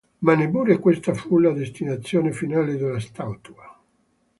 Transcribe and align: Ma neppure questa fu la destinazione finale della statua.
Ma 0.21 0.33
neppure 0.33 0.79
questa 0.79 1.13
fu 1.13 1.37
la 1.37 1.51
destinazione 1.51 2.31
finale 2.31 2.75
della 2.75 2.99
statua. 2.99 3.79